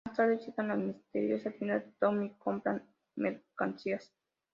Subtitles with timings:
[0.03, 2.83] Más tarde visitan la misteriosa tienda de Tom y compran
[3.17, 4.11] mercancías.